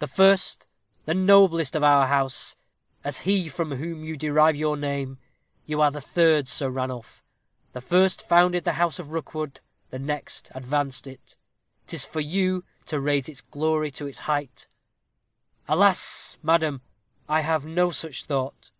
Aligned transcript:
The 0.00 0.06
first, 0.06 0.66
the 1.06 1.14
noblest 1.14 1.74
of 1.74 1.82
our 1.82 2.06
house, 2.06 2.56
was 3.06 3.20
he 3.20 3.48
from 3.48 3.70
whom 3.72 4.04
you 4.04 4.18
derive 4.18 4.54
your 4.54 4.76
name. 4.76 5.16
You 5.64 5.80
are 5.80 5.90
the 5.90 5.98
third 6.02 6.46
Sir 6.46 6.68
Ranulph; 6.68 7.24
the 7.72 7.80
first 7.80 8.20
founded 8.28 8.64
the 8.64 8.74
house 8.74 8.98
of 8.98 9.12
Rookwood; 9.12 9.62
the 9.88 9.98
next 9.98 10.50
advanced 10.54 11.06
it; 11.06 11.36
'tis 11.86 12.04
for 12.04 12.20
you 12.20 12.64
to 12.84 13.00
raise 13.00 13.30
its 13.30 13.40
glory 13.40 13.90
to 13.92 14.06
its 14.06 14.18
height." 14.28 14.66
"Alas! 15.66 16.36
madam, 16.42 16.82
I 17.26 17.40
have 17.40 17.64
no 17.64 17.90
such 17.92 18.24
thought." 18.24 18.70